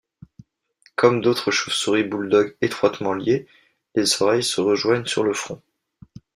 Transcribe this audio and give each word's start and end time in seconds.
Comme 0.95 1.21
d'autres 1.21 1.51
chauves-souris 1.51 2.03
bulldog 2.05 2.57
étroitement 2.61 3.13
liées, 3.13 3.45
les 3.93 4.19
oreilles 4.23 4.41
se 4.41 4.59
rejoignent 4.59 5.05
sur 5.05 5.23
le 5.23 5.35
front. 5.35 5.61